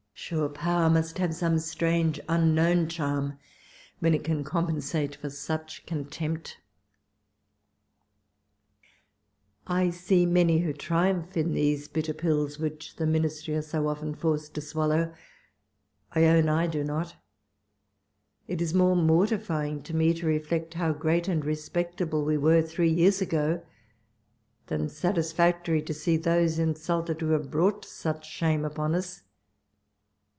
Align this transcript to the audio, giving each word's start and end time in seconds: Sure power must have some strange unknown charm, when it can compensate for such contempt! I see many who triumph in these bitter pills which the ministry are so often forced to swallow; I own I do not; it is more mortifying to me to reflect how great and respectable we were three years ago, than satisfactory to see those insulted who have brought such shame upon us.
Sure 0.23 0.49
power 0.49 0.87
must 0.89 1.17
have 1.17 1.33
some 1.33 1.57
strange 1.59 2.17
unknown 2.29 2.87
charm, 2.87 3.37
when 3.99 4.13
it 4.13 4.23
can 4.23 4.43
compensate 4.45 5.15
for 5.15 5.29
such 5.31 5.83
contempt! 5.87 6.59
I 9.65 9.89
see 9.89 10.25
many 10.27 10.59
who 10.59 10.73
triumph 10.73 11.35
in 11.35 11.53
these 11.53 11.87
bitter 11.89 12.13
pills 12.13 12.59
which 12.59 12.95
the 12.97 13.07
ministry 13.07 13.55
are 13.55 13.61
so 13.63 13.87
often 13.87 14.13
forced 14.13 14.53
to 14.53 14.61
swallow; 14.61 15.11
I 16.13 16.25
own 16.25 16.47
I 16.47 16.67
do 16.67 16.83
not; 16.83 17.15
it 18.47 18.61
is 18.61 18.75
more 18.75 18.95
mortifying 18.95 19.81
to 19.81 19.95
me 19.95 20.13
to 20.13 20.27
reflect 20.27 20.75
how 20.75 20.93
great 20.93 21.27
and 21.27 21.43
respectable 21.43 22.23
we 22.23 22.37
were 22.37 22.61
three 22.61 22.91
years 22.91 23.21
ago, 23.23 23.65
than 24.67 24.87
satisfactory 24.87 25.81
to 25.81 25.93
see 25.95 26.15
those 26.15 26.57
insulted 26.59 27.19
who 27.21 27.31
have 27.31 27.49
brought 27.51 27.83
such 27.83 28.29
shame 28.29 28.63
upon 28.63 28.93
us. 28.95 29.23